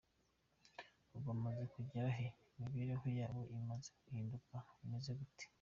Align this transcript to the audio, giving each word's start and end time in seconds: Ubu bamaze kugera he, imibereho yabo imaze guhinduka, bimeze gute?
Ubu 1.07 1.21
bamaze 1.27 1.63
kugera 1.75 2.07
he, 2.17 2.25
imibereho 2.55 3.05
yabo 3.19 3.41
imaze 3.57 3.89
guhinduka, 4.01 4.55
bimeze 4.77 5.11
gute? 5.19 5.45